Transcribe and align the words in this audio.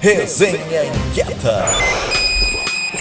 Resenha 0.00 0.86
Inquieta. 0.86 1.62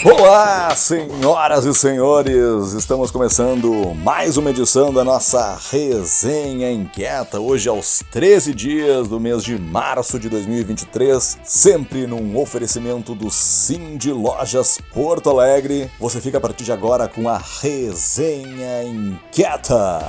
Olá, 0.04 0.76
senhoras 0.76 1.64
e 1.64 1.74
senhores! 1.74 2.74
Estamos 2.74 3.10
começando 3.10 3.96
mais 3.96 4.36
uma 4.36 4.50
edição 4.50 4.94
da 4.94 5.02
nossa 5.02 5.58
Resenha 5.72 6.70
Inquieta, 6.70 7.40
hoje 7.40 7.70
aos 7.70 8.04
13 8.12 8.54
dias 8.54 9.08
do 9.08 9.18
mês 9.18 9.46
de 9.46 9.58
março 9.58 10.20
de 10.20 10.28
2023, 10.28 11.40
sempre 11.42 12.06
num 12.06 12.38
oferecimento 12.38 13.16
do 13.16 13.32
Sim 13.32 13.96
de 13.96 14.12
Lojas 14.12 14.78
Porto 14.94 15.30
Alegre. 15.30 15.90
Você 16.02 16.20
fica 16.20 16.38
a 16.38 16.42
partir 16.42 16.66
de 16.66 16.74
agora 16.74 17.08
com 17.08 17.30
a 17.30 17.38
Resenha 17.62 18.84
Inquieta. 18.84 20.06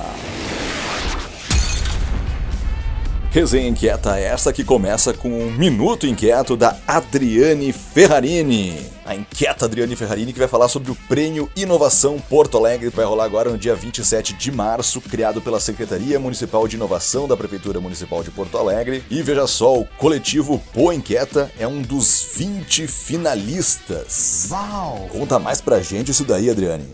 Resenha 3.31 3.69
Inquieta 3.69 4.19
essa 4.19 4.51
que 4.51 4.61
começa 4.61 5.13
com 5.13 5.29
um 5.29 5.49
Minuto 5.51 6.05
Inquieto 6.05 6.57
da 6.57 6.75
Adriane 6.85 7.71
Ferrarini. 7.71 8.75
A 9.11 9.15
inquieta 9.15 9.65
Adriane 9.65 9.93
Ferrarini 9.93 10.31
que 10.31 10.39
vai 10.39 10.47
falar 10.47 10.69
sobre 10.69 10.89
o 10.89 10.95
Prêmio 10.95 11.49
Inovação 11.53 12.17
Porto 12.17 12.57
Alegre, 12.57 12.89
que 12.89 12.95
vai 12.95 13.05
rolar 13.05 13.25
agora 13.25 13.49
no 13.49 13.57
dia 13.57 13.75
27 13.75 14.31
de 14.31 14.49
março, 14.53 15.01
criado 15.01 15.41
pela 15.41 15.59
Secretaria 15.59 16.17
Municipal 16.17 16.65
de 16.65 16.77
Inovação 16.77 17.27
da 17.27 17.35
Prefeitura 17.35 17.81
Municipal 17.81 18.23
de 18.23 18.31
Porto 18.31 18.57
Alegre. 18.57 19.03
E 19.11 19.21
veja 19.21 19.45
só, 19.47 19.77
o 19.77 19.85
coletivo 19.97 20.63
Pô 20.73 20.93
Inquieta 20.93 21.51
é 21.59 21.67
um 21.67 21.81
dos 21.81 22.25
20 22.35 22.87
finalistas. 22.87 24.47
Uau! 24.49 25.09
Conta 25.11 25.37
mais 25.37 25.59
pra 25.59 25.81
gente 25.81 26.11
isso 26.11 26.23
daí, 26.23 26.49
Adriane. 26.49 26.87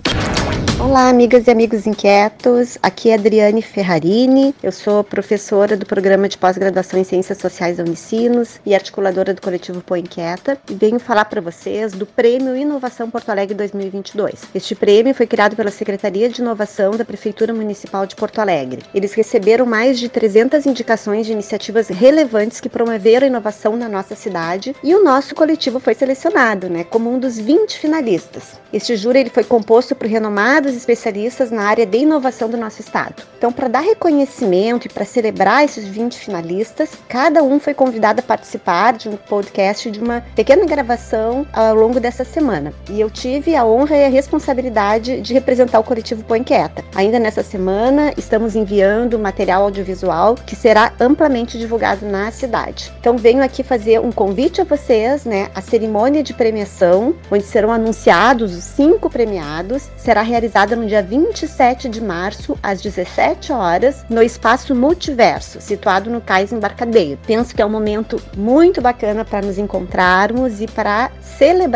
Olá, 0.79 1.09
amigas 1.09 1.47
e 1.47 1.51
amigos 1.51 1.85
inquietos. 1.85 2.77
Aqui 2.81 3.09
é 3.09 3.15
Adriane 3.15 3.61
Ferrarini. 3.61 4.55
Eu 4.63 4.71
sou 4.71 5.03
professora 5.03 5.77
do 5.77 5.85
programa 5.85 6.29
de 6.29 6.37
pós-graduação 6.37 6.99
em 6.99 7.03
Ciências 7.03 7.37
Sociais 7.37 7.77
da 7.77 7.83
Unicinos 7.83 8.59
e 8.65 8.73
articuladora 8.73 9.33
do 9.33 9.41
coletivo 9.41 9.81
Põe 9.81 10.01
Inquieta 10.01 10.57
e 10.69 10.73
venho 10.73 10.99
falar 10.99 11.25
para 11.25 11.41
vocês 11.41 11.93
do 11.93 12.06
Prêmio 12.15 12.55
Inovação 12.55 13.09
Porto 13.09 13.29
Alegre 13.29 13.53
2022. 13.55 14.45
Este 14.55 14.73
prêmio 14.73 15.13
foi 15.13 15.27
criado 15.27 15.55
pela 15.55 15.69
Secretaria 15.69 16.29
de 16.29 16.41
Inovação 16.41 16.91
da 16.91 17.05
Prefeitura 17.05 17.53
Municipal 17.53 18.05
de 18.05 18.15
Porto 18.15 18.39
Alegre. 18.39 18.83
Eles 18.93 19.13
receberam 19.13 19.65
mais 19.65 19.99
de 19.99 20.09
300 20.09 20.65
indicações 20.65 21.25
de 21.25 21.31
iniciativas 21.31 21.87
relevantes 21.87 22.59
que 22.59 22.69
promoveram 22.69 23.25
a 23.25 23.29
inovação 23.29 23.75
na 23.75 23.87
nossa 23.87 24.15
cidade 24.15 24.75
e 24.83 24.93
o 24.95 25.03
nosso 25.03 25.35
coletivo 25.35 25.79
foi 25.79 25.93
selecionado, 25.93 26.69
né, 26.69 26.83
como 26.83 27.11
um 27.11 27.19
dos 27.19 27.37
20 27.37 27.77
finalistas. 27.77 28.59
Este 28.73 28.95
júri 28.95 29.19
ele 29.19 29.29
foi 29.29 29.43
composto 29.43 29.95
por 29.95 30.07
renomados 30.07 30.75
especialistas 30.75 31.51
na 31.51 31.63
área 31.63 31.85
de 31.85 31.99
inovação 31.99 32.49
do 32.49 32.57
nosso 32.57 32.81
estado. 32.81 33.23
Então, 33.37 33.51
para 33.51 33.67
dar 33.67 33.81
reconhecimento 33.81 34.87
e 34.87 34.89
para 34.89 35.05
celebrar 35.05 35.63
esses 35.63 35.85
20 35.85 36.17
finalistas, 36.17 36.89
cada 37.07 37.43
um 37.43 37.59
foi 37.59 37.73
convidado 37.73 38.19
a 38.19 38.23
participar 38.23 38.93
de 38.93 39.07
um 39.07 39.15
podcast, 39.15 39.89
de 39.89 39.99
uma 39.99 40.21
pequena 40.35 40.65
gravação 40.65 41.45
ao 41.53 41.75
longo 41.75 41.86
dessa 41.99 42.23
semana. 42.23 42.73
E 42.89 42.99
eu 42.99 43.09
tive 43.09 43.55
a 43.55 43.65
honra 43.65 43.95
e 43.95 44.05
a 44.05 44.09
responsabilidade 44.09 45.21
de 45.21 45.33
representar 45.33 45.79
o 45.79 45.83
coletivo 45.83 46.23
Põe 46.23 46.43
Quieta. 46.43 46.83
Ainda 46.95 47.19
nessa 47.19 47.43
semana, 47.43 48.13
estamos 48.17 48.55
enviando 48.55 49.17
material 49.17 49.63
audiovisual 49.63 50.35
que 50.35 50.55
será 50.55 50.93
amplamente 50.99 51.57
divulgado 51.57 52.05
na 52.05 52.31
cidade. 52.31 52.91
Então, 52.99 53.17
venho 53.17 53.43
aqui 53.43 53.63
fazer 53.63 53.99
um 53.99 54.11
convite 54.11 54.61
a 54.61 54.63
vocês, 54.63 55.25
né? 55.25 55.49
A 55.55 55.61
cerimônia 55.61 56.21
de 56.21 56.33
premiação, 56.33 57.15
onde 57.31 57.43
serão 57.43 57.71
anunciados 57.71 58.55
os 58.55 58.63
cinco 58.63 59.09
premiados, 59.09 59.89
será 59.97 60.21
realizada 60.21 60.75
no 60.75 60.85
dia 60.85 61.01
27 61.01 61.89
de 61.89 62.01
março, 62.01 62.57
às 62.61 62.81
17 62.81 63.51
horas, 63.51 64.05
no 64.09 64.21
Espaço 64.21 64.75
Multiverso, 64.75 65.61
situado 65.61 66.09
no 66.09 66.21
Cais 66.21 66.51
Embarcadeiro. 66.51 67.19
Penso 67.25 67.55
que 67.55 67.61
é 67.61 67.65
um 67.65 67.69
momento 67.69 68.21
muito 68.35 68.81
bacana 68.81 69.23
para 69.23 69.41
nos 69.41 69.57
encontrarmos 69.57 70.61
e 70.61 70.67
para 70.67 71.11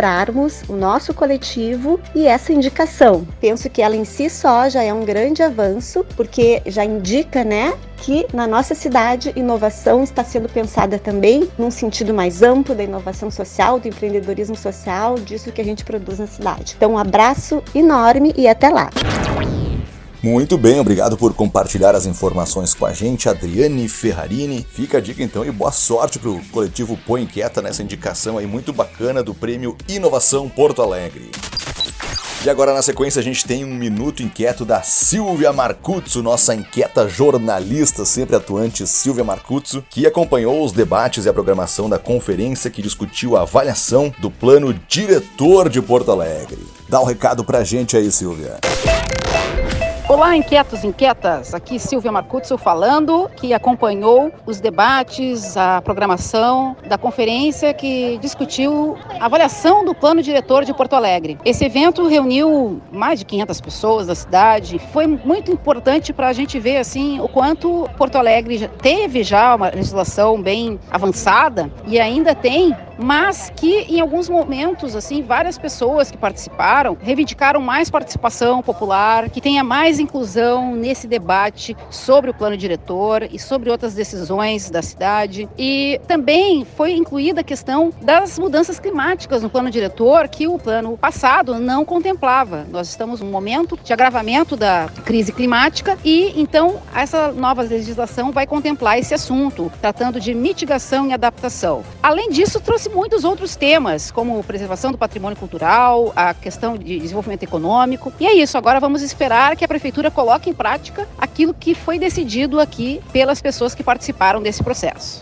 celebrarmos 0.01 0.63
o 0.67 0.73
nosso 0.73 1.13
coletivo 1.13 1.99
e 2.15 2.25
essa 2.25 2.51
indicação. 2.51 3.25
Penso 3.39 3.69
que 3.69 3.81
ela 3.81 3.95
em 3.95 4.03
si 4.03 4.29
só 4.29 4.67
já 4.67 4.81
é 4.81 4.91
um 4.91 5.05
grande 5.05 5.43
avanço, 5.43 6.03
porque 6.15 6.61
já 6.65 6.83
indica, 6.83 7.43
né, 7.43 7.73
que 7.97 8.25
na 8.33 8.47
nossa 8.47 8.73
cidade 8.73 9.31
inovação 9.35 10.03
está 10.03 10.23
sendo 10.23 10.49
pensada 10.49 10.97
também 10.97 11.47
num 11.57 11.69
sentido 11.69 12.15
mais 12.15 12.41
amplo 12.41 12.73
da 12.73 12.83
inovação 12.83 13.29
social, 13.29 13.79
do 13.79 13.87
empreendedorismo 13.87 14.55
social, 14.55 15.15
disso 15.15 15.51
que 15.51 15.61
a 15.61 15.65
gente 15.65 15.85
produz 15.85 16.17
na 16.17 16.27
cidade. 16.27 16.73
Então, 16.75 16.93
um 16.93 16.97
abraço 16.97 17.61
enorme 17.75 18.33
e 18.35 18.47
até 18.47 18.69
lá. 18.69 18.89
Muito 20.23 20.55
bem, 20.55 20.79
obrigado 20.79 21.17
por 21.17 21.33
compartilhar 21.33 21.95
as 21.95 22.05
informações 22.05 22.75
com 22.75 22.85
a 22.85 22.93
gente, 22.93 23.27
Adriane 23.27 23.89
Ferrarini. 23.89 24.63
Fica 24.69 24.99
a 24.99 25.01
dica 25.01 25.23
então 25.23 25.43
e 25.43 25.49
boa 25.49 25.71
sorte 25.71 26.19
para 26.19 26.29
o 26.29 26.39
coletivo 26.51 26.95
Põe 27.07 27.23
Inquieta 27.23 27.59
nessa 27.59 27.81
indicação 27.81 28.37
aí 28.37 28.45
muito 28.45 28.71
bacana 28.71 29.23
do 29.23 29.33
Prêmio 29.33 29.75
Inovação 29.89 30.47
Porto 30.47 30.79
Alegre. 30.83 31.31
E 32.45 32.49
agora 32.51 32.71
na 32.71 32.83
sequência 32.83 33.19
a 33.19 33.23
gente 33.23 33.45
tem 33.45 33.65
um 33.65 33.73
minuto 33.73 34.21
inquieto 34.21 34.63
da 34.63 34.83
Silvia 34.83 35.51
Marcuzzo, 35.51 36.21
nossa 36.21 36.53
inquieta 36.53 37.09
jornalista 37.09 38.05
sempre 38.05 38.35
atuante 38.35 38.85
Silvia 38.85 39.23
Marcuzzo, 39.23 39.83
que 39.89 40.05
acompanhou 40.05 40.63
os 40.63 40.71
debates 40.71 41.25
e 41.25 41.29
a 41.29 41.33
programação 41.33 41.89
da 41.89 41.97
conferência 41.97 42.69
que 42.69 42.83
discutiu 42.83 43.35
a 43.35 43.41
avaliação 43.41 44.13
do 44.19 44.29
plano 44.29 44.71
diretor 44.87 45.67
de 45.67 45.81
Porto 45.81 46.11
Alegre. 46.11 46.59
Dá 46.87 47.01
um 47.01 47.05
recado 47.05 47.43
pra 47.43 47.63
gente 47.63 47.97
aí, 47.97 48.11
Silvia. 48.11 48.59
Olá, 50.21 50.37
inquietos, 50.37 50.83
inquietas. 50.83 51.51
Aqui 51.51 51.79
Silvia 51.79 52.11
Marcuzzo 52.11 52.55
falando, 52.55 53.27
que 53.35 53.55
acompanhou 53.55 54.31
os 54.45 54.59
debates, 54.59 55.57
a 55.57 55.81
programação 55.81 56.77
da 56.87 56.95
conferência 56.95 57.73
que 57.73 58.19
discutiu 58.19 58.95
a 59.19 59.25
avaliação 59.25 59.83
do 59.83 59.95
plano 59.95 60.21
diretor 60.21 60.63
de 60.63 60.75
Porto 60.75 60.93
Alegre. 60.93 61.39
Esse 61.43 61.65
evento 61.65 62.07
reuniu 62.07 62.79
mais 62.91 63.17
de 63.17 63.25
500 63.25 63.61
pessoas 63.61 64.05
da 64.05 64.13
cidade. 64.13 64.77
Foi 64.93 65.07
muito 65.07 65.51
importante 65.51 66.13
para 66.13 66.27
a 66.27 66.33
gente 66.33 66.59
ver 66.59 66.77
assim 66.77 67.19
o 67.19 67.27
quanto 67.27 67.89
Porto 67.97 68.15
Alegre 68.17 68.69
teve 68.79 69.23
já 69.23 69.55
uma 69.55 69.69
legislação 69.69 70.39
bem 70.39 70.79
avançada 70.91 71.71
e 71.87 71.99
ainda 71.99 72.35
tem 72.35 72.75
mas 73.01 73.51
que 73.55 73.81
em 73.89 73.99
alguns 73.99 74.29
momentos, 74.29 74.95
assim, 74.95 75.23
várias 75.23 75.57
pessoas 75.57 76.11
que 76.11 76.17
participaram 76.17 76.95
reivindicaram 77.01 77.59
mais 77.59 77.89
participação 77.89 78.61
popular, 78.61 79.29
que 79.29 79.41
tenha 79.41 79.63
mais 79.63 79.99
inclusão 80.11 80.75
nesse 80.75 81.07
debate 81.07 81.75
sobre 81.89 82.29
o 82.29 82.33
plano 82.33 82.57
diretor 82.57 83.23
e 83.31 83.39
sobre 83.39 83.69
outras 83.69 83.93
decisões 83.93 84.69
da 84.69 84.81
cidade. 84.81 85.47
E 85.57 85.99
também 86.05 86.65
foi 86.75 86.91
incluída 86.91 87.39
a 87.39 87.43
questão 87.43 87.93
das 88.01 88.37
mudanças 88.37 88.77
climáticas 88.79 89.41
no 89.41 89.49
plano 89.49 89.71
diretor, 89.71 90.27
que 90.27 90.47
o 90.47 90.59
plano 90.59 90.97
passado 90.97 91.57
não 91.57 91.85
contemplava. 91.85 92.65
Nós 92.69 92.89
estamos 92.89 93.21
num 93.21 93.31
momento 93.31 93.79
de 93.81 93.93
agravamento 93.93 94.57
da 94.57 94.89
crise 95.05 95.31
climática 95.31 95.97
e 96.03 96.33
então 96.39 96.81
essa 96.93 97.31
nova 97.31 97.61
legislação 97.61 98.31
vai 98.31 98.45
contemplar 98.45 98.99
esse 98.99 99.13
assunto, 99.13 99.71
tratando 99.79 100.19
de 100.19 100.33
mitigação 100.33 101.07
e 101.07 101.13
adaptação. 101.13 101.83
Além 102.03 102.29
disso, 102.29 102.59
trouxe 102.59 102.89
muitos 102.89 103.23
outros 103.23 103.55
temas, 103.55 104.11
como 104.11 104.43
preservação 104.43 104.91
do 104.91 104.97
patrimônio 104.97 105.37
cultural, 105.37 106.11
a 106.15 106.33
questão 106.33 106.75
de 106.75 106.99
desenvolvimento 106.99 107.43
econômico. 107.43 108.11
E 108.19 108.27
é 108.27 108.33
isso, 108.33 108.57
agora 108.57 108.79
vamos 108.79 109.01
esperar 109.01 109.55
que 109.55 109.63
a 109.63 109.67
prefeitura 109.67 110.00
coloque 110.09 110.49
em 110.49 110.53
prática 110.53 111.07
aquilo 111.17 111.53
que 111.53 111.75
foi 111.75 111.99
decidido 111.99 112.59
aqui 112.59 113.01
pelas 113.11 113.41
pessoas 113.41 113.75
que 113.75 113.83
participaram 113.83 114.41
desse 114.41 114.63
processo. 114.63 115.19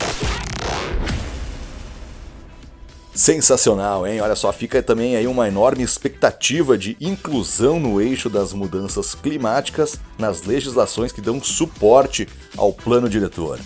Sensacional, 3.14 4.08
hein? 4.08 4.22
Olha 4.22 4.34
só, 4.34 4.50
fica 4.54 4.82
também 4.82 5.18
aí 5.18 5.28
uma 5.28 5.46
enorme 5.46 5.84
expectativa 5.84 6.78
de 6.78 6.96
inclusão 7.02 7.78
no 7.78 8.00
eixo 8.00 8.30
das 8.30 8.54
mudanças 8.54 9.14
climáticas 9.14 10.00
nas 10.18 10.44
legislações 10.44 11.12
que 11.12 11.20
dão 11.20 11.44
suporte 11.44 12.30
ao 12.56 12.72
plano 12.72 13.10
diretor. 13.10 13.60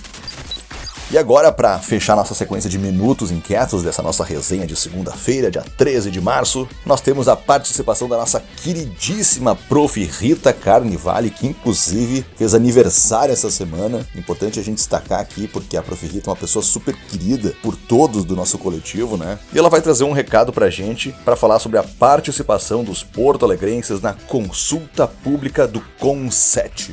E 1.14 1.18
agora, 1.18 1.52
para 1.52 1.78
fechar 1.78 2.16
nossa 2.16 2.34
sequência 2.34 2.68
de 2.68 2.80
minutos 2.80 3.30
inquietos 3.30 3.84
dessa 3.84 4.02
nossa 4.02 4.24
resenha 4.24 4.66
de 4.66 4.76
segunda-feira, 4.76 5.52
dia 5.52 5.64
13 5.78 6.10
de 6.10 6.20
março, 6.20 6.68
nós 6.84 7.02
temos 7.02 7.28
a 7.28 7.36
participação 7.36 8.10
da 8.10 8.18
nossa 8.18 8.40
queridíssima 8.40 9.56
prof. 9.56 10.04
Rita 10.04 10.52
Carnivale, 10.52 11.30
que 11.30 11.46
inclusive 11.46 12.26
fez 12.36 12.56
aniversário 12.56 13.32
essa 13.32 13.52
semana. 13.52 14.04
Importante 14.16 14.60
a 14.60 14.64
gente 14.64 14.78
destacar 14.78 15.20
aqui, 15.20 15.48
porque 15.48 15.78
a 15.78 15.84
prof. 15.84 16.04
Rita 16.04 16.32
é 16.32 16.32
uma 16.32 16.36
pessoa 16.36 16.64
super 16.64 16.96
querida 16.96 17.54
por 17.62 17.76
todos 17.76 18.26
do 18.26 18.36
nosso 18.36 18.58
coletivo, 18.58 19.16
né? 19.16 19.38
E 19.54 19.60
ela 19.60 19.70
vai 19.70 19.84
trazer 19.84 20.06
um 20.06 20.14
recado 20.14 20.52
pra 20.52 20.72
gente 20.72 21.14
para 21.24 21.36
falar 21.36 21.60
sobre 21.60 21.78
a 21.78 21.84
participação 21.84 22.84
dos 22.84 23.04
porto-alegrenses 23.04 24.02
na 24.02 24.14
consulta 24.14 25.08
pública 25.08 25.68
do 25.68 25.80
CONSET. 26.00 26.92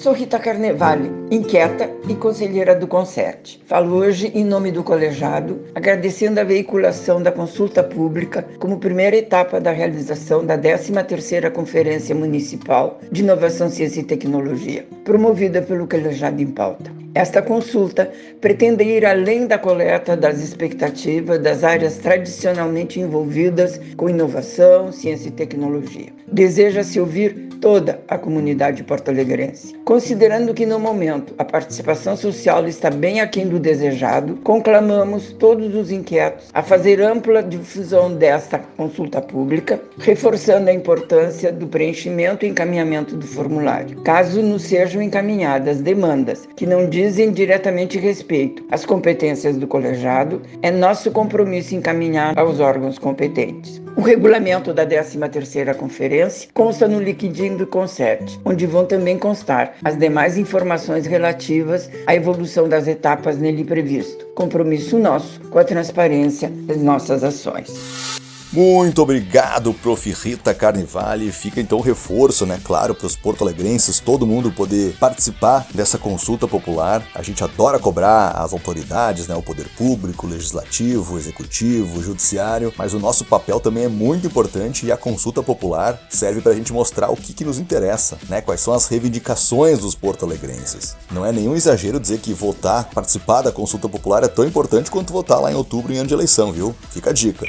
Sou 0.00 0.14
Rita 0.14 0.38
Carnevale 0.38 1.12
inquieta 1.30 1.90
e 2.08 2.14
conselheira 2.14 2.74
do 2.74 2.86
Concert. 2.86 3.58
Falo 3.66 3.96
hoje 3.96 4.32
em 4.34 4.46
nome 4.46 4.72
do 4.72 4.82
colegiado, 4.82 5.60
agradecendo 5.74 6.40
a 6.40 6.44
veiculação 6.44 7.22
da 7.22 7.30
consulta 7.30 7.84
pública 7.84 8.46
como 8.58 8.80
primeira 8.80 9.16
etapa 9.16 9.60
da 9.60 9.70
realização 9.70 10.42
da 10.42 10.56
13ª 10.56 11.50
Conferência 11.50 12.14
Municipal 12.14 12.98
de 13.12 13.20
Inovação, 13.20 13.68
Ciência 13.68 14.00
e 14.00 14.04
Tecnologia, 14.04 14.86
promovida 15.04 15.60
pelo 15.60 15.86
Colegiado 15.86 16.40
em 16.40 16.46
Pauta. 16.46 16.90
Esta 17.14 17.42
consulta 17.42 18.10
pretende 18.40 18.84
ir 18.84 19.04
além 19.04 19.46
da 19.46 19.58
coleta 19.58 20.16
das 20.16 20.40
expectativas 20.40 21.40
das 21.40 21.62
áreas 21.62 21.98
tradicionalmente 21.98 22.98
envolvidas 22.98 23.78
com 23.98 24.08
inovação, 24.08 24.90
ciência 24.92 25.28
e 25.28 25.32
tecnologia. 25.32 26.19
Deseja-se 26.32 27.00
ouvir 27.00 27.50
toda 27.60 28.00
a 28.08 28.16
comunidade 28.16 28.82
porto-alegrense. 28.82 29.74
Considerando 29.84 30.54
que 30.54 30.64
no 30.64 30.78
momento 30.78 31.34
a 31.36 31.44
participação 31.44 32.16
social 32.16 32.66
está 32.66 32.90
bem 32.90 33.20
aquém 33.20 33.46
do 33.46 33.58
desejado, 33.58 34.36
conclamamos 34.42 35.32
todos 35.32 35.74
os 35.74 35.90
inquietos 35.90 36.48
a 36.54 36.62
fazer 36.62 37.00
ampla 37.02 37.42
difusão 37.42 38.14
desta 38.14 38.58
consulta 38.76 39.20
pública, 39.20 39.80
reforçando 39.98 40.70
a 40.70 40.72
importância 40.72 41.52
do 41.52 41.66
preenchimento 41.66 42.46
e 42.46 42.48
encaminhamento 42.48 43.16
do 43.16 43.26
formulário. 43.26 44.00
Caso 44.02 44.42
nos 44.42 44.62
sejam 44.62 45.02
encaminhadas 45.02 45.80
demandas 45.80 46.48
que 46.56 46.66
não 46.66 46.88
dizem 46.88 47.30
diretamente 47.30 47.98
respeito 47.98 48.64
às 48.70 48.86
competências 48.86 49.56
do 49.56 49.66
colegiado, 49.66 50.40
é 50.62 50.70
nosso 50.70 51.10
compromisso 51.10 51.74
encaminhar 51.74 52.38
aos 52.38 52.60
órgãos 52.60 52.98
competentes. 52.98 53.80
O 53.96 54.02
regulamento 54.02 54.72
da 54.72 54.86
13ª 54.86 55.74
conferência 55.74 56.48
consta 56.54 56.86
no 56.86 57.00
liquidim 57.00 57.56
do 57.56 57.66
CONCERT, 57.66 58.40
onde 58.44 58.66
vão 58.66 58.86
também 58.86 59.18
constar 59.18 59.74
as 59.84 59.96
demais 59.98 60.38
informações 60.38 61.06
relativas 61.06 61.90
à 62.06 62.14
evolução 62.14 62.68
das 62.68 62.86
etapas 62.86 63.38
nele 63.38 63.64
previsto. 63.64 64.24
Compromisso 64.34 64.98
nosso 64.98 65.40
com 65.50 65.58
a 65.58 65.64
transparência 65.64 66.50
das 66.66 66.78
nossas 66.78 67.24
ações. 67.24 68.19
Muito 68.52 69.00
obrigado, 69.00 69.72
Prof. 69.72 70.10
Rita 70.10 70.52
Carnivale. 70.52 71.30
Fica 71.30 71.60
então 71.60 71.78
o 71.78 71.80
reforço, 71.80 72.44
né? 72.44 72.60
Claro, 72.64 72.96
para 72.96 73.06
os 73.06 73.14
porto-alegrenses, 73.14 74.00
todo 74.00 74.26
mundo 74.26 74.50
poder 74.50 74.96
participar 74.98 75.68
dessa 75.72 75.98
consulta 75.98 76.48
popular. 76.48 77.00
A 77.14 77.22
gente 77.22 77.44
adora 77.44 77.78
cobrar 77.78 78.32
as 78.32 78.52
autoridades, 78.52 79.28
né? 79.28 79.36
O 79.36 79.42
poder 79.42 79.68
público, 79.78 80.26
legislativo, 80.26 81.16
executivo, 81.16 82.02
judiciário, 82.02 82.74
mas 82.76 82.92
o 82.92 82.98
nosso 82.98 83.24
papel 83.24 83.60
também 83.60 83.84
é 83.84 83.88
muito 83.88 84.26
importante 84.26 84.84
e 84.84 84.90
a 84.90 84.96
consulta 84.96 85.44
popular 85.44 86.00
serve 86.10 86.40
para 86.40 86.50
a 86.50 86.54
gente 86.56 86.72
mostrar 86.72 87.08
o 87.08 87.16
que, 87.16 87.32
que 87.32 87.44
nos 87.44 87.60
interessa, 87.60 88.18
né? 88.28 88.40
Quais 88.40 88.60
são 88.60 88.74
as 88.74 88.88
reivindicações 88.88 89.78
dos 89.78 89.94
porto-alegrenses. 89.94 90.96
Não 91.12 91.24
é 91.24 91.30
nenhum 91.30 91.54
exagero 91.54 92.00
dizer 92.00 92.18
que 92.18 92.34
votar, 92.34 92.90
participar 92.90 93.42
da 93.42 93.52
consulta 93.52 93.88
popular 93.88 94.24
é 94.24 94.28
tão 94.28 94.44
importante 94.44 94.90
quanto 94.90 95.12
votar 95.12 95.40
lá 95.40 95.52
em 95.52 95.54
outubro 95.54 95.92
em 95.92 95.98
ano 95.98 96.08
de 96.08 96.14
eleição, 96.14 96.50
viu? 96.50 96.74
Fica 96.90 97.10
a 97.10 97.12
dica. 97.12 97.46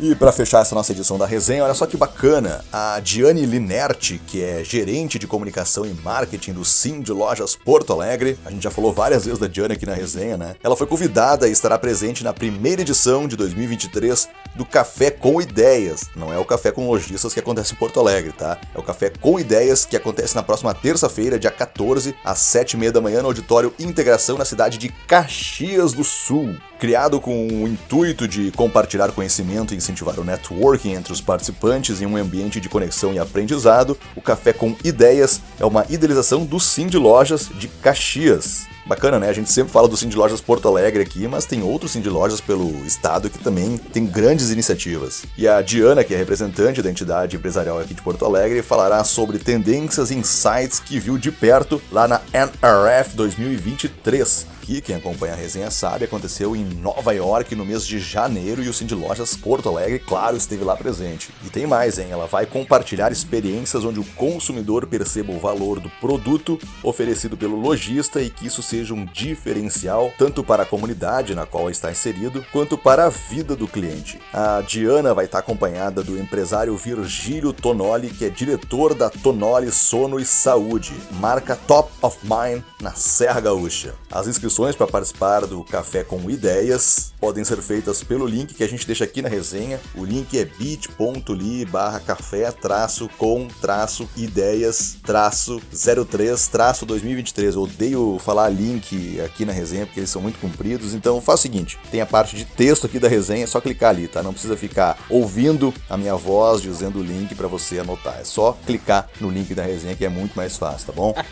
E 0.00 0.14
para 0.14 0.30
fechar 0.30 0.62
essa 0.62 0.76
nossa 0.76 0.92
edição 0.92 1.18
da 1.18 1.26
resenha, 1.26 1.64
olha 1.64 1.74
só 1.74 1.84
que 1.84 1.96
bacana, 1.96 2.64
a 2.72 3.00
Diane 3.00 3.44
Linerti, 3.44 4.20
que 4.24 4.40
é 4.40 4.62
gerente 4.62 5.18
de 5.18 5.26
comunicação 5.26 5.84
e 5.84 5.92
marketing 5.92 6.52
do 6.52 6.64
Sim 6.64 7.00
de 7.00 7.10
Lojas 7.10 7.56
Porto 7.56 7.92
Alegre, 7.92 8.38
a 8.46 8.50
gente 8.50 8.62
já 8.62 8.70
falou 8.70 8.92
várias 8.92 9.24
vezes 9.24 9.40
da 9.40 9.48
Diane 9.48 9.74
aqui 9.74 9.84
na 9.84 9.94
resenha, 9.94 10.36
né? 10.36 10.54
Ela 10.62 10.76
foi 10.76 10.86
convidada 10.86 11.48
e 11.48 11.50
estará 11.50 11.76
presente 11.76 12.22
na 12.22 12.32
primeira 12.32 12.82
edição 12.82 13.26
de 13.26 13.36
2023 13.36 14.28
do 14.58 14.64
Café 14.64 15.08
com 15.10 15.40
Ideias. 15.40 16.10
Não 16.16 16.32
é 16.32 16.36
o 16.36 16.44
Café 16.44 16.72
com 16.72 16.88
Lojistas 16.88 17.32
que 17.32 17.38
acontece 17.38 17.72
em 17.72 17.76
Porto 17.76 18.00
Alegre, 18.00 18.32
tá? 18.32 18.58
É 18.74 18.78
o 18.78 18.82
Café 18.82 19.08
com 19.08 19.38
Ideias 19.38 19.84
que 19.84 19.96
acontece 19.96 20.34
na 20.34 20.42
próxima 20.42 20.74
terça-feira, 20.74 21.38
dia 21.38 21.50
14, 21.50 22.14
às 22.24 22.38
7h30 22.40 22.90
da 22.90 23.00
manhã, 23.00 23.22
no 23.22 23.28
Auditório 23.28 23.72
Integração, 23.78 24.36
na 24.36 24.44
cidade 24.44 24.76
de 24.76 24.88
Caxias 24.88 25.92
do 25.92 26.02
Sul. 26.02 26.56
Criado 26.80 27.20
com 27.20 27.46
o 27.46 27.68
intuito 27.68 28.26
de 28.26 28.50
compartilhar 28.50 29.12
conhecimento 29.12 29.72
e 29.72 29.76
incentivar 29.76 30.18
o 30.18 30.24
networking 30.24 30.92
entre 30.92 31.12
os 31.12 31.20
participantes 31.20 32.02
em 32.02 32.06
um 32.06 32.16
ambiente 32.16 32.60
de 32.60 32.68
conexão 32.68 33.12
e 33.14 33.18
aprendizado, 33.18 33.96
o 34.16 34.20
Café 34.20 34.52
com 34.52 34.74
Ideias 34.82 35.40
é 35.60 35.64
uma 35.64 35.86
idealização 35.88 36.44
do 36.44 36.58
Sim 36.58 36.88
de 36.88 36.98
Lojas 36.98 37.48
de 37.54 37.68
Caxias. 37.68 38.66
Bacana, 38.88 39.18
né? 39.18 39.28
A 39.28 39.32
gente 39.34 39.50
sempre 39.50 39.70
fala 39.70 39.86
do 39.86 39.98
de 39.98 40.16
Lojas 40.16 40.40
Porto 40.40 40.66
Alegre 40.66 41.02
aqui, 41.02 41.28
mas 41.28 41.44
tem 41.44 41.62
outros 41.62 41.92
de 41.92 42.08
Lojas 42.08 42.40
pelo 42.40 42.70
estado 42.86 43.28
que 43.28 43.38
também 43.38 43.76
tem 43.76 44.06
grandes 44.06 44.50
iniciativas. 44.50 45.24
E 45.36 45.46
a 45.46 45.60
Diana, 45.60 46.02
que 46.02 46.14
é 46.14 46.16
representante 46.16 46.80
da 46.80 46.88
entidade 46.88 47.36
empresarial 47.36 47.78
aqui 47.78 47.92
de 47.92 48.00
Porto 48.00 48.24
Alegre, 48.24 48.62
falará 48.62 49.04
sobre 49.04 49.38
tendências 49.38 50.10
e 50.10 50.14
insights 50.14 50.80
que 50.80 50.98
viu 50.98 51.18
de 51.18 51.30
perto 51.30 51.82
lá 51.92 52.08
na 52.08 52.22
NRF 52.32 53.14
2023 53.14 54.57
aqui, 54.68 54.82
quem 54.82 54.96
acompanha 54.96 55.32
a 55.32 55.36
resenha 55.36 55.70
sabe, 55.70 56.04
aconteceu 56.04 56.54
em 56.54 56.62
Nova 56.62 57.12
York 57.14 57.54
no 57.54 57.64
mês 57.64 57.86
de 57.86 57.98
janeiro 57.98 58.62
e 58.62 58.68
o 58.68 58.74
Cindy 58.74 58.94
Lojas 58.94 59.34
Porto 59.34 59.68
Alegre, 59.70 59.98
claro, 59.98 60.36
esteve 60.36 60.62
lá 60.62 60.76
presente. 60.76 61.30
E 61.44 61.48
tem 61.48 61.66
mais, 61.66 61.98
hein? 61.98 62.08
Ela 62.10 62.26
vai 62.26 62.44
compartilhar 62.44 63.10
experiências 63.10 63.82
onde 63.82 63.98
o 63.98 64.04
consumidor 64.04 64.86
perceba 64.86 65.32
o 65.32 65.38
valor 65.38 65.80
do 65.80 65.88
produto 65.88 66.58
oferecido 66.82 67.34
pelo 67.34 67.58
lojista 67.58 68.20
e 68.20 68.28
que 68.28 68.46
isso 68.46 68.62
seja 68.62 68.92
um 68.92 69.06
diferencial 69.06 70.12
tanto 70.18 70.44
para 70.44 70.64
a 70.64 70.66
comunidade 70.66 71.34
na 71.34 71.46
qual 71.46 71.70
está 71.70 71.90
inserido, 71.90 72.44
quanto 72.52 72.76
para 72.76 73.06
a 73.06 73.08
vida 73.08 73.56
do 73.56 73.66
cliente. 73.66 74.20
A 74.34 74.60
Diana 74.60 75.14
vai 75.14 75.24
estar 75.24 75.38
acompanhada 75.38 76.02
do 76.02 76.18
empresário 76.18 76.76
Virgílio 76.76 77.54
Tonoli, 77.54 78.10
que 78.10 78.26
é 78.26 78.28
diretor 78.28 78.92
da 78.92 79.08
Tonoli 79.08 79.72
Sono 79.72 80.20
e 80.20 80.26
Saúde, 80.26 80.92
marca 81.12 81.56
Top 81.56 81.90
of 82.02 82.18
Mind 82.22 82.62
na 82.82 82.92
Serra 82.92 83.40
Gaúcha. 83.40 83.94
As 84.10 84.26
inscrições 84.26 84.57
inscrições 84.58 84.74
para 84.74 84.88
participar 84.88 85.46
do 85.46 85.62
Café 85.62 86.02
com 86.02 86.28
Ideias 86.28 87.12
podem 87.20 87.44
ser 87.44 87.62
feitas 87.62 88.02
pelo 88.02 88.26
link 88.26 88.54
que 88.54 88.64
a 88.64 88.68
gente 88.68 88.86
deixa 88.86 89.04
aqui 89.04 89.22
na 89.22 89.28
resenha. 89.28 89.80
O 89.94 90.04
link 90.04 90.36
é 90.36 90.44
bit.ly 90.44 91.64
barra 91.64 92.00
café 92.00 92.50
traço 92.50 93.08
com 93.16 93.46
traço 93.60 94.08
ideias 94.16 94.96
traço 95.04 95.60
03 95.70 96.48
traço 96.48 96.84
2023. 96.86 97.54
Eu 97.54 97.62
odeio 97.62 98.18
falar 98.18 98.48
link 98.48 99.20
aqui 99.20 99.44
na 99.44 99.52
resenha 99.52 99.86
porque 99.86 100.00
eles 100.00 100.10
são 100.10 100.22
muito 100.22 100.38
compridos, 100.40 100.92
então 100.94 101.20
faz 101.20 101.40
o 101.40 101.42
seguinte, 101.42 101.78
tem 101.90 102.00
a 102.00 102.06
parte 102.06 102.34
de 102.34 102.44
texto 102.44 102.86
aqui 102.86 102.98
da 102.98 103.08
resenha, 103.08 103.44
é 103.44 103.46
só 103.46 103.60
clicar 103.60 103.90
ali, 103.90 104.08
tá? 104.08 104.22
Não 104.22 104.32
precisa 104.32 104.56
ficar 104.56 104.98
ouvindo 105.08 105.72
a 105.88 105.96
minha 105.96 106.16
voz 106.16 106.60
dizendo 106.60 106.98
o 106.98 107.02
link 107.02 107.34
para 107.34 107.46
você 107.46 107.78
anotar. 107.78 108.18
É 108.20 108.24
só 108.24 108.56
clicar 108.66 109.08
no 109.20 109.30
link 109.30 109.54
da 109.54 109.62
resenha 109.62 109.94
que 109.94 110.04
é 110.04 110.08
muito 110.08 110.34
mais 110.34 110.56
fácil, 110.56 110.88
tá 110.88 110.92
bom? 110.92 111.14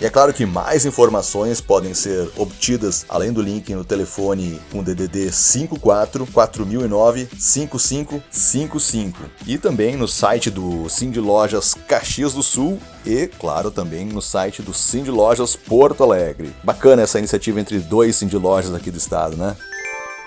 E 0.00 0.04
é 0.04 0.10
claro 0.10 0.32
que 0.32 0.44
mais 0.44 0.84
informações 0.84 1.60
podem 1.60 1.94
ser 1.96 2.30
obtidas 2.36 3.04
além 3.08 3.32
do 3.32 3.42
link 3.42 3.74
no 3.74 3.84
telefone 3.84 4.60
com 4.70 4.82
DDD 4.82 5.32
54 5.32 6.26
4009 6.26 7.28
5555 7.38 9.18
e 9.46 9.58
também 9.58 9.96
no 9.96 10.06
site 10.06 10.50
do 10.50 10.88
Cindy 10.88 11.20
Lojas 11.20 11.74
Caxias 11.74 12.34
do 12.34 12.42
Sul 12.42 12.78
e, 13.04 13.26
claro, 13.26 13.70
também 13.70 14.04
no 14.04 14.20
site 14.20 14.62
do 14.62 14.74
Cindy 14.74 15.10
Lojas 15.10 15.56
Porto 15.56 16.02
Alegre. 16.02 16.54
Bacana 16.62 17.02
essa 17.02 17.18
iniciativa 17.18 17.60
entre 17.60 17.78
dois 17.78 18.16
Cindy 18.16 18.36
Lojas 18.36 18.74
aqui 18.74 18.90
do 18.90 18.98
estado, 18.98 19.36
né? 19.36 19.56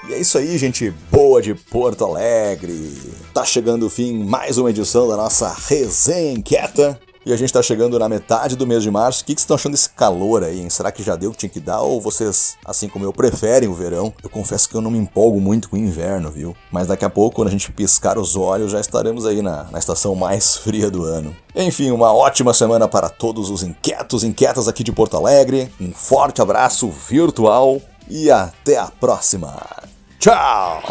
E 0.07 0.13
é 0.13 0.19
isso 0.19 0.38
aí, 0.38 0.57
gente 0.57 0.91
boa 1.11 1.41
de 1.41 1.53
Porto 1.53 2.05
Alegre. 2.05 2.97
Tá 3.33 3.43
chegando 3.43 3.85
o 3.85 3.89
fim 3.89 4.23
mais 4.23 4.57
uma 4.57 4.69
edição 4.69 5.07
da 5.07 5.17
nossa 5.17 5.53
resenha 5.67 6.31
inquieta. 6.31 6.99
E 7.25 7.33
a 7.33 7.35
gente 7.35 7.51
tá 7.51 7.61
chegando 7.61 7.99
na 7.99 8.07
metade 8.07 8.55
do 8.55 8.65
mês 8.65 8.81
de 8.81 8.89
março. 8.89 9.21
O 9.21 9.25
que, 9.25 9.35
que 9.35 9.41
vocês 9.41 9.45
estão 9.45 9.55
achando 9.55 9.73
desse 9.73 9.89
calor 9.89 10.43
aí, 10.43 10.61
hein? 10.61 10.69
Será 10.69 10.91
que 10.91 11.03
já 11.03 11.15
deu 11.15 11.29
o 11.29 11.33
que 11.33 11.39
tinha 11.39 11.49
que 11.49 11.59
dar? 11.59 11.81
Ou 11.81 11.99
vocês, 11.99 12.57
assim 12.65 12.88
como 12.88 13.03
eu, 13.03 13.11
preferem 13.11 13.67
o 13.67 13.73
verão? 13.73 14.13
Eu 14.23 14.29
confesso 14.29 14.69
que 14.69 14.75
eu 14.75 14.81
não 14.81 14.89
me 14.89 14.97
empolgo 14.97 15.39
muito 15.39 15.69
com 15.69 15.75
o 15.75 15.79
inverno, 15.79 16.31
viu? 16.31 16.55
Mas 16.71 16.88
daqui 16.88 17.03
a 17.03 17.09
pouco, 17.09 17.35
quando 17.35 17.49
a 17.49 17.51
gente 17.51 17.71
piscar 17.71 18.17
os 18.17 18.35
olhos, 18.35 18.71
já 18.71 18.79
estaremos 18.79 19.25
aí 19.25 19.41
na, 19.41 19.65
na 19.65 19.79
estação 19.79 20.15
mais 20.15 20.55
fria 20.63 20.89
do 20.89 21.03
ano. 21.03 21.35
Enfim, 21.55 21.91
uma 21.91 22.13
ótima 22.13 22.53
semana 22.53 22.88
para 22.88 23.09
todos 23.09 23.49
os 23.49 23.63
inquietos 23.63 24.23
inquietas 24.23 24.67
aqui 24.67 24.83
de 24.83 24.91
Porto 24.91 25.17
Alegre. 25.17 25.71
Um 25.79 25.91
forte 25.91 26.41
abraço 26.41 26.89
virtual 26.89 27.81
e 28.09 28.31
até 28.31 28.77
a 28.77 28.88
próxima. 28.88 29.55
Tchau! 30.19 30.81